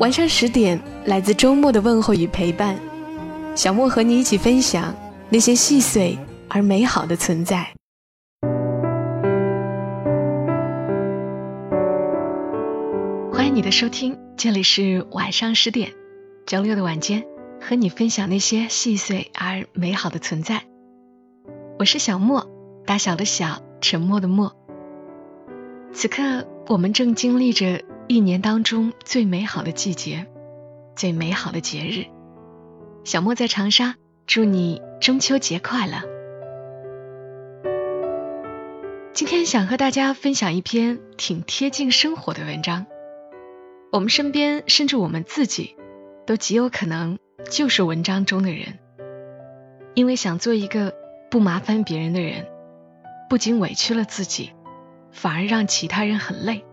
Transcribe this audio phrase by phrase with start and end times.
[0.00, 2.76] 晚上十点，来自周末的问候与陪伴，
[3.54, 4.92] 小莫和你一起分享
[5.30, 7.72] 那些细碎而美好的存在。
[13.32, 15.92] 欢迎你的收听，这里是晚上十点，
[16.44, 17.24] 周六的晚间，
[17.60, 20.64] 和你分享那些细碎而美好的存在。
[21.78, 22.50] 我是小莫，
[22.84, 24.56] 大小的小，沉默的默。
[25.92, 27.80] 此刻，我们正经历着。
[28.06, 30.26] 一年当中最美好的季节，
[30.94, 32.04] 最美好的节日，
[33.02, 33.94] 小莫在长沙，
[34.26, 36.02] 祝你中秋节快乐。
[39.14, 42.84] 今天想和大家分享一篇挺贴近生活的文章。
[43.90, 45.74] 我们身边，甚至我们自己，
[46.26, 47.18] 都极有可能
[47.50, 48.78] 就是文章中的人。
[49.94, 50.92] 因为想做一个
[51.30, 52.46] 不麻烦别人的人，
[53.30, 54.50] 不仅委屈了自己，
[55.10, 56.66] 反而让其他人很累。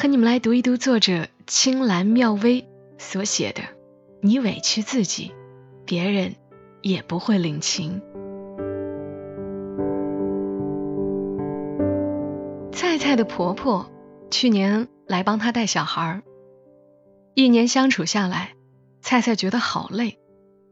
[0.00, 2.68] 和你们来读一读作者青兰妙微
[2.98, 3.62] 所写的
[4.22, 5.32] ：“你委屈自己，
[5.84, 6.36] 别人
[6.82, 8.00] 也不会领情。”
[12.70, 13.90] 菜菜的婆婆
[14.30, 16.22] 去年来帮她带小孩，
[17.34, 18.54] 一年相处下来，
[19.00, 20.20] 菜菜觉得好累，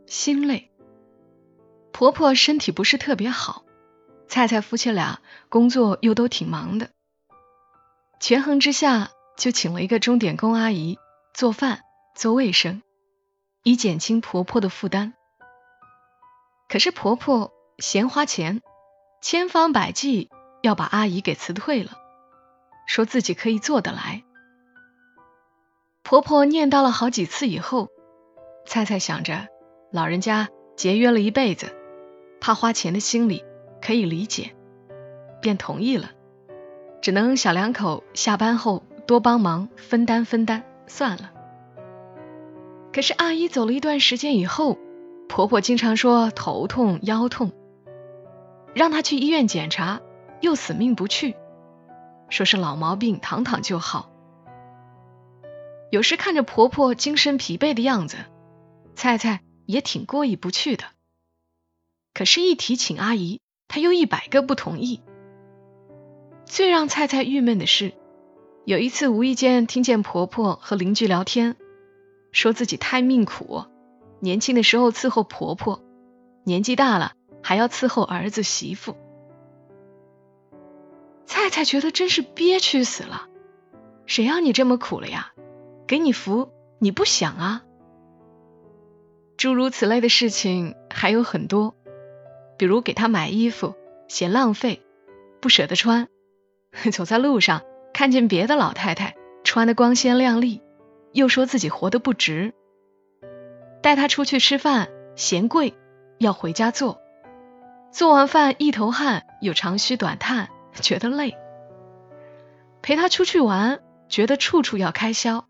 [0.06, 0.70] 心累。
[1.90, 3.64] 婆婆身体不是特别好，
[4.28, 5.18] 菜菜夫妻俩
[5.48, 6.90] 工作又都挺忙的，
[8.20, 9.10] 权衡之下。
[9.36, 10.98] 就请了一个钟点工阿姨
[11.34, 11.80] 做饭、
[12.14, 12.82] 做卫生，
[13.62, 15.12] 以减轻婆婆的负担。
[16.70, 18.62] 可是婆婆嫌花钱，
[19.20, 20.30] 千方百计
[20.62, 21.98] 要把阿姨给辞退了，
[22.86, 24.24] 说自己可以做得来。
[26.02, 27.88] 婆婆念叨了好几次以后，
[28.64, 29.48] 菜菜想着
[29.92, 30.48] 老人家
[30.78, 31.76] 节约了一辈子，
[32.40, 33.44] 怕花钱的心理
[33.82, 34.56] 可以理解，
[35.42, 36.12] 便同意了。
[37.06, 38.82] 只能小两口下班后。
[39.06, 41.30] 多帮忙分担分担算了。
[42.92, 44.76] 可是阿姨走了一段时间以后，
[45.28, 47.52] 婆婆经常说头痛腰痛，
[48.74, 50.00] 让她去医院检查，
[50.40, 51.36] 又死命不去，
[52.28, 54.10] 说是老毛病，躺躺就好。
[55.92, 58.16] 有时看着婆婆精神疲惫的样子，
[58.96, 60.82] 菜菜也挺过意不去的。
[62.12, 65.00] 可是，一提请阿姨，她又一百个不同意。
[66.46, 67.92] 最让菜菜郁闷的是。
[68.64, 71.54] 有一次无意间听见婆婆和邻居聊天，
[72.32, 73.64] 说自己太命苦，
[74.18, 75.82] 年轻的时候伺候婆婆，
[76.42, 77.12] 年纪大了
[77.42, 78.96] 还要伺候儿子媳妇。
[81.26, 83.28] 菜菜觉得真是憋屈死了，
[84.06, 85.32] 谁要你这么苦了呀？
[85.86, 87.62] 给你福你不想啊？
[89.36, 91.76] 诸如此类的事情还有很多，
[92.58, 93.76] 比如给她买衣服
[94.08, 94.82] 嫌浪费，
[95.40, 96.08] 不舍得穿，
[96.92, 97.62] 走在路上。
[97.92, 100.60] 看见别的老太太穿的光鲜亮丽，
[101.12, 102.52] 又说自己活得不值。
[103.80, 105.72] 带她出去吃饭嫌贵，
[106.18, 107.00] 要回家做。
[107.90, 111.38] 做完饭一头汗，又长吁短叹，觉得累。
[112.82, 115.46] 陪她出去玩，觉得处处要开销。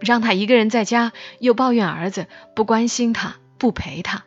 [0.00, 4.24] 让她一个人在家，又抱怨儿子不关心她，不陪她。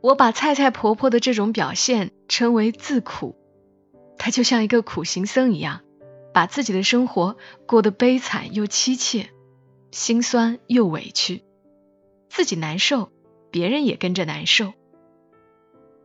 [0.00, 3.36] 我把菜菜婆婆的这种表现称为自苦。
[4.22, 5.80] 他就像一个苦行僧一样，
[6.34, 9.30] 把自己的生活过得悲惨又凄切，
[9.92, 11.42] 心酸又委屈，
[12.28, 13.10] 自己难受，
[13.50, 14.74] 别人也跟着难受。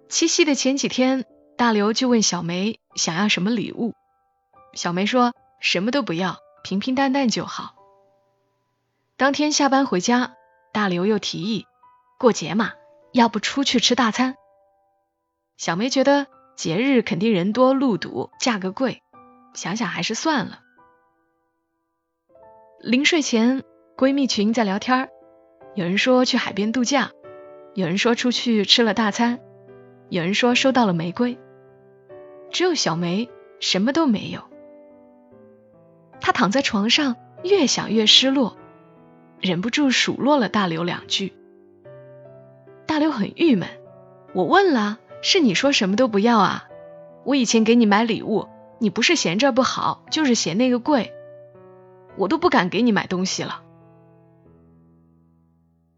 [0.08, 1.25] 七夕的前几天，
[1.58, 3.94] 大刘就问小梅想要什么礼物，
[4.72, 7.75] 小梅说什么都不要，平平淡淡就好。
[9.18, 10.36] 当天下班回家，
[10.72, 11.66] 大刘又提议
[12.18, 12.72] 过节嘛，
[13.12, 14.36] 要不出去吃大餐？
[15.57, 16.28] 小梅觉得。
[16.56, 19.02] 节日肯定人多路堵，价格贵，
[19.54, 20.62] 想想还是算了。
[22.80, 23.63] 临睡前，
[23.98, 25.10] 闺蜜群在聊天
[25.75, 27.12] 有人说去海边度假，
[27.74, 29.42] 有人说出去吃了大餐，
[30.10, 31.38] 有人说收到了玫瑰，
[32.52, 33.30] 只有小梅
[33.60, 34.42] 什么都没有。
[36.22, 38.56] 她躺在床上，越想越失落，
[39.42, 41.34] 忍不住数落了大刘两句。
[42.86, 43.68] 大刘很郁闷，
[44.34, 45.00] 我问了。
[45.27, 46.69] 是你说什么都不要啊！
[47.24, 51.16] 我以前给你买礼物，你不是嫌这不好，就是嫌那个贵，
[52.16, 53.63] 我都不敢给你买东西了。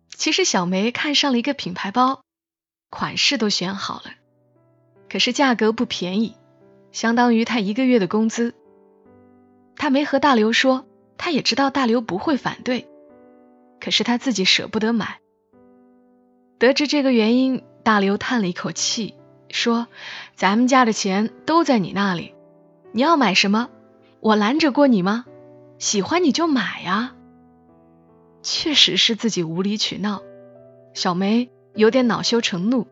[0.07, 2.21] 其实小梅看上了一个品牌包，
[2.89, 4.11] 款式都选好了，
[5.09, 6.37] 可是价格不便宜，
[6.93, 8.55] 相当于她一个月的工资。
[9.75, 10.85] 她没和大刘说，
[11.17, 12.87] 她也知道大刘不会反对，
[13.81, 15.19] 可是她自己舍不得买。
[16.59, 19.15] 得知这个原因，大刘叹了一口气，
[19.49, 19.87] 说
[20.35, 22.35] ：“咱们家的钱都在你那里。”
[22.91, 23.69] 你要买什么？
[24.19, 25.23] 我拦着过你吗？
[25.79, 27.15] 喜欢你就买呀。
[28.43, 30.21] 确实是自己无理取闹，
[30.93, 32.87] 小梅有点恼羞成怒，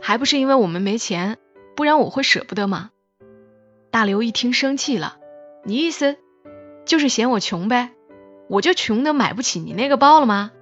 [0.00, 1.38] 还不是因为我们没钱，
[1.74, 2.90] 不然我会舍不得吗？
[3.90, 5.16] 大刘一听生气了，
[5.64, 6.18] 你意思
[6.84, 7.90] 就是嫌我穷呗？
[8.48, 10.52] 我就穷的买不起你那个包了吗？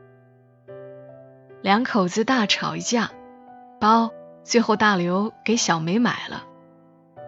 [1.61, 3.11] 两口子大吵一架，
[3.81, 4.13] 包
[4.43, 6.47] 最后大刘给小梅买了。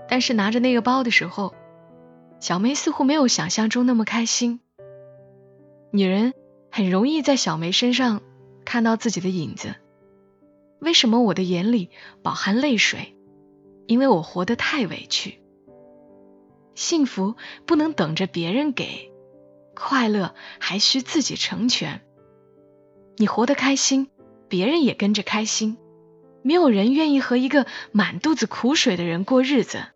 [0.09, 1.55] 但是拿着那个包的时候，
[2.39, 4.61] 小梅似乎没有想象中那么开心。
[5.91, 6.35] 女人
[6.71, 8.23] 很容易在小梅身上
[8.65, 9.75] 看到自己的影子。
[10.79, 11.91] 为什么我的眼里
[12.23, 13.17] 饱含泪水？
[13.87, 15.41] 因为我活得太委屈。
[16.75, 17.35] 幸福
[17.65, 19.11] 不能等着别人给，
[19.75, 22.03] 快乐还需自己成全。
[23.17, 24.11] 你活得开心，
[24.49, 25.79] 别人也跟着开心。
[26.47, 29.87] 没有人愿意和一个满肚子苦水的人过日子。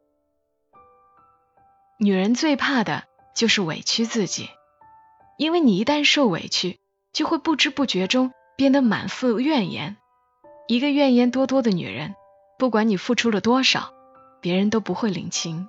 [1.97, 3.05] 女人最怕的
[3.37, 4.49] 就是委屈自己，
[5.39, 6.81] 因为你一旦受委屈，
[7.13, 9.97] 就会不知不觉中变得满腹怨言。
[10.67, 12.17] 一个怨言多多的女人，
[12.59, 13.93] 不管你付出了多少，
[14.41, 15.69] 别人都不会领情。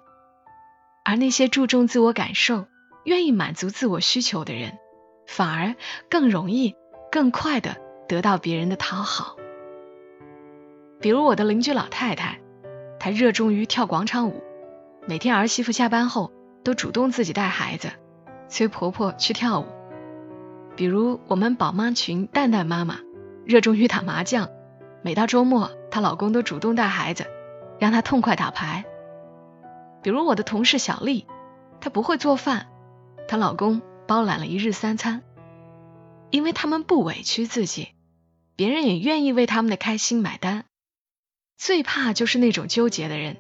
[1.06, 2.66] 而那些注重自我感受、
[3.04, 4.80] 愿意满足自我需求的人，
[5.28, 5.75] 反而
[6.10, 6.74] 更容易、
[7.12, 9.36] 更快的得到别人的讨好。
[11.01, 12.39] 比如我的邻居老太太，
[13.00, 14.44] 她热衷于跳广场舞。
[15.07, 16.31] 每天儿媳妇下班后
[16.63, 17.89] 都主动自己带孩子，
[18.48, 19.65] 催婆婆去跳舞。
[20.75, 23.00] 比如我们宝妈群蛋蛋妈妈
[23.45, 24.50] 热衷于打麻将，
[25.01, 27.25] 每到周末她老公都主动带孩子，
[27.80, 28.86] 让她痛快打牌。
[30.04, 31.25] 比如我的同事小丽，
[31.80, 32.68] 她不会做饭，
[33.27, 35.24] 她老公包揽了一日三餐。
[36.30, 37.89] 因为他们不委屈自己，
[38.56, 40.65] 别人也愿意为他们的开心买单。
[41.62, 43.38] 最怕就是那种纠结的人。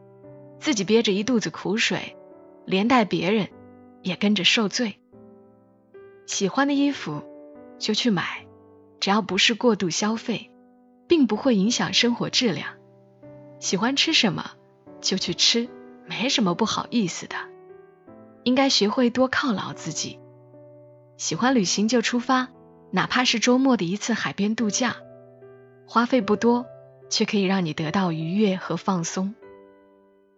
[0.59, 2.15] 自己憋着一肚子苦水，
[2.65, 3.49] 连带别人
[4.03, 4.99] 也跟着受罪。
[6.27, 7.23] 喜欢的衣服
[7.79, 8.45] 就去买，
[8.99, 10.51] 只要不是过度消费，
[11.07, 12.75] 并不会影响生活质量。
[13.59, 14.51] 喜欢吃什么
[15.01, 15.67] 就去吃，
[16.05, 17.35] 没什么不好意思的。
[18.43, 20.19] 应该学会多犒劳自己。
[21.17, 22.49] 喜欢旅行就出发，
[22.91, 24.97] 哪怕是周末的一次海边度假，
[25.87, 26.67] 花费不多，
[27.11, 29.35] 却可以让你得到愉悦和放松。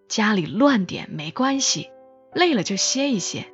[0.09, 1.89] 家里乱点没关系，
[2.33, 3.45] 累了就歇一歇，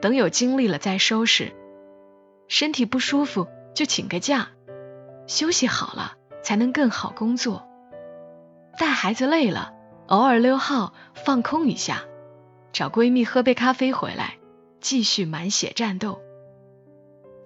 [0.00, 1.52] 等有精力了再收拾。
[2.48, 4.48] 身体不舒服就请个假，
[5.26, 7.68] 休息好了才能更好工作。
[8.78, 9.74] 带孩子累了，
[10.06, 12.04] 偶尔溜号放空一下，
[12.72, 14.38] 找闺蜜喝杯咖啡回来，
[14.80, 16.20] 继续满血战斗。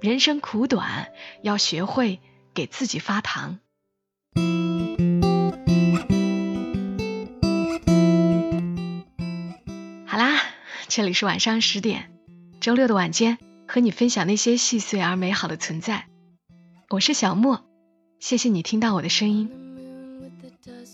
[0.01, 1.09] 人生苦短，
[1.43, 2.21] 要学会
[2.55, 3.59] 给自己发糖。
[10.97, 12.11] 这里是晚上十点，
[12.59, 13.37] 周六的晚间，
[13.69, 16.07] 和你分享那些细碎而美好的存在。
[16.89, 17.67] 我是小莫，
[18.19, 19.51] 谢谢你听到我的声音。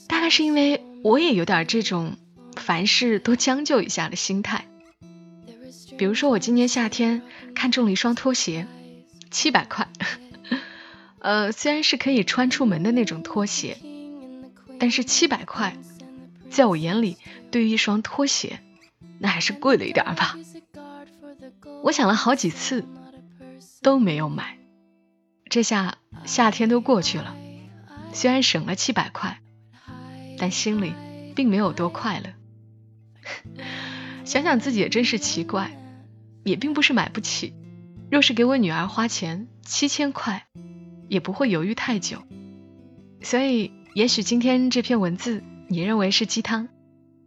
[0.09, 2.16] 大概是因为我也有点这种
[2.56, 4.66] 凡事都将就一下的心态。
[5.97, 7.23] 比如说，我今年夏天
[7.54, 8.66] 看中了一双拖鞋，
[9.30, 9.87] 七百块。
[11.21, 13.78] 呃，虽然是可以穿出门的那种拖鞋，
[14.80, 15.76] 但是七百块，
[16.50, 17.18] 在我眼里，
[17.52, 18.59] 对于一双拖鞋。
[19.23, 20.37] 那还是贵了一点吧。
[21.85, 22.85] 我想了好几次，
[23.81, 24.59] 都没有买。
[25.49, 27.37] 这下夏天都过去了，
[28.12, 29.38] 虽然省了七百块，
[30.38, 30.93] 但心里
[31.37, 32.31] 并没有多快乐。
[34.25, 35.79] 想想自己也真是奇怪，
[36.43, 37.55] 也并不是买不起。
[38.11, 40.47] 若是给我女儿花钱七千块，
[41.09, 42.25] 也不会犹豫太久。
[43.23, 46.69] 所以，也许今天这篇文字你认为是鸡汤，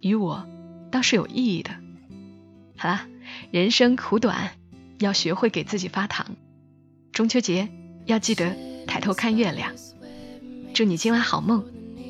[0.02, 0.46] 于我
[0.92, 1.85] 倒是有意义的。
[2.78, 3.08] 好啦，
[3.52, 4.52] 人生苦短，
[5.00, 6.36] 要学会给自己发糖。
[7.12, 7.70] 中秋节
[8.06, 8.56] 要记得
[8.86, 9.72] 抬头看月亮。
[10.74, 11.64] 祝你今晚好梦，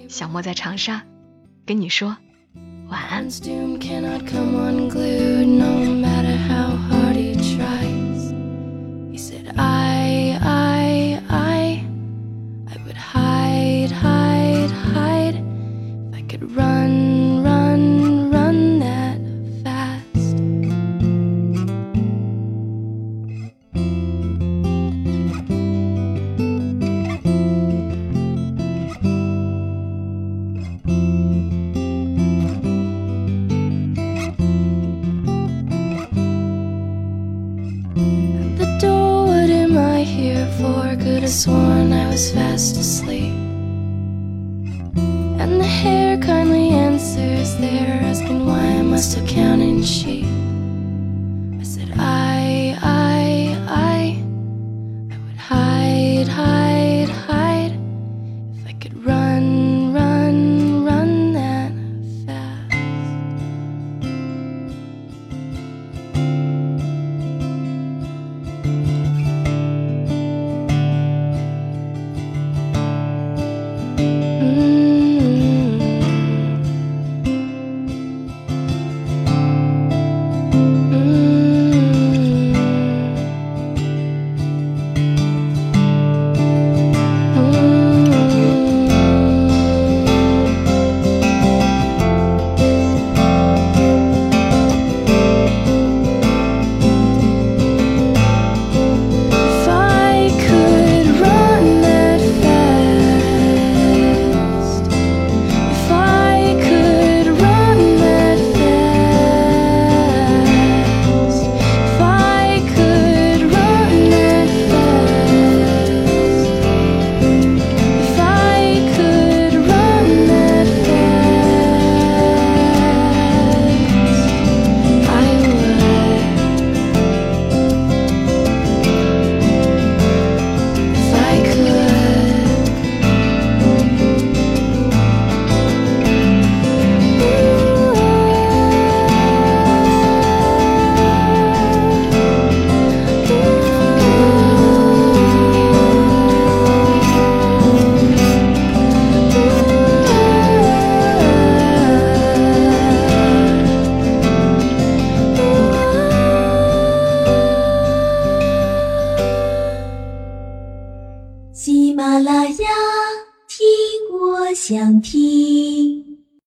[0.10, 1.04] 小莫在长沙
[1.66, 2.18] 跟你说
[2.88, 3.30] 晚安。